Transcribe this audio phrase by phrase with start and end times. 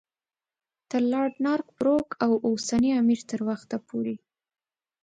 [0.89, 4.15] تر لارډ نارت بروک او اوسني امیر تر وخته پورې.